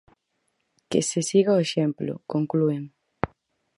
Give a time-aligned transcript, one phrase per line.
[0.89, 2.83] "Que se siga o exemplo", conclúen.